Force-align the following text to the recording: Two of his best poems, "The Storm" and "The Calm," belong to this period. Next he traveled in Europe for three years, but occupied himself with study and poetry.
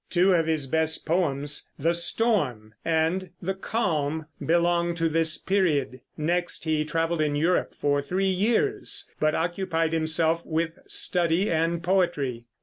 Two 0.09 0.33
of 0.33 0.47
his 0.47 0.65
best 0.65 1.05
poems, 1.05 1.69
"The 1.77 1.93
Storm" 1.93 2.73
and 2.83 3.29
"The 3.39 3.53
Calm," 3.53 4.25
belong 4.43 4.95
to 4.95 5.07
this 5.07 5.37
period. 5.37 6.01
Next 6.17 6.63
he 6.63 6.83
traveled 6.83 7.21
in 7.21 7.35
Europe 7.35 7.75
for 7.79 8.01
three 8.01 8.25
years, 8.25 9.07
but 9.19 9.35
occupied 9.35 9.93
himself 9.93 10.41
with 10.43 10.79
study 10.87 11.51
and 11.51 11.83
poetry. 11.83 12.45